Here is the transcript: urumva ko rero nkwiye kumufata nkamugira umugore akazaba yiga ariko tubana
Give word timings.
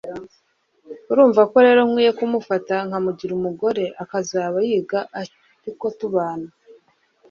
urumva 1.11 1.41
ko 1.51 1.57
rero 1.65 1.81
nkwiye 1.89 2.11
kumufata 2.19 2.75
nkamugira 2.87 3.31
umugore 3.35 3.83
akazaba 4.03 4.57
yiga 4.67 4.99
ariko 5.19 5.85
tubana 5.99 6.49